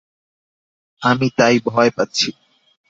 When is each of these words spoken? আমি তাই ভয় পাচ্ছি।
আমি 1.01 1.27
তাই 1.37 1.55
ভয় 1.65 1.91
পাচ্ছি। 1.97 2.29